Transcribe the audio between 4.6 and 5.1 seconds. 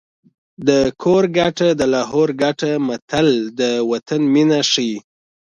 ښيي